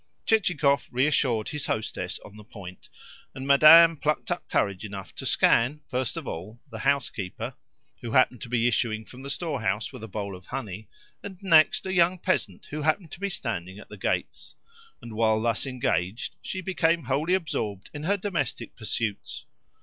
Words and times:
Chichikov 0.25 0.89
reassured 0.91 1.49
his 1.49 1.67
hostess 1.67 2.17
on 2.25 2.35
the 2.35 2.43
point, 2.43 2.89
and 3.35 3.45
Madame 3.45 3.95
plucked 3.95 4.31
up 4.31 4.49
courage 4.49 4.83
enough 4.83 5.13
to 5.13 5.27
scan, 5.27 5.81
first 5.87 6.17
of 6.17 6.27
all, 6.27 6.59
the 6.71 6.79
housekeeper, 6.79 7.53
who 8.01 8.09
happened 8.09 8.41
to 8.41 8.49
be 8.49 8.67
issuing 8.67 9.05
from 9.05 9.21
the 9.21 9.29
storehouse 9.29 9.93
with 9.93 10.03
a 10.03 10.07
bowl 10.07 10.35
of 10.35 10.47
honey, 10.47 10.89
and, 11.21 11.37
next, 11.43 11.85
a 11.85 11.93
young 11.93 12.17
peasant 12.17 12.65
who 12.71 12.81
happened 12.81 13.11
to 13.11 13.19
be 13.19 13.29
standing 13.29 13.77
at 13.77 13.89
the 13.89 13.95
gates; 13.97 14.55
and, 15.03 15.13
while 15.13 15.39
thus 15.39 15.67
engaged, 15.67 16.35
she 16.41 16.61
became 16.61 17.03
wholly 17.03 17.35
absorbed 17.35 17.91
in 17.93 18.01
her 18.01 18.17
domestic 18.17 18.75
pursuits. 18.75 19.45